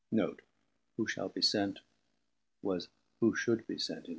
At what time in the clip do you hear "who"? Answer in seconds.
0.97-1.05, 2.63-3.35